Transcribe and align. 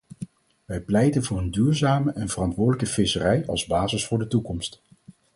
Wij 0.65 0.81
pleiten 0.81 1.23
voor 1.23 1.37
een 1.37 1.51
duurzame 1.51 2.11
en 2.11 2.29
verantwoordelijke 2.29 2.85
visserij 2.93 3.45
als 3.47 3.65
basis 3.65 4.05
voor 4.07 4.19
de 4.19 4.27
toekomst. 4.27 4.81